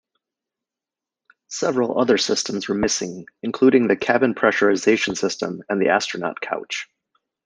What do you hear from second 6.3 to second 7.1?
couch.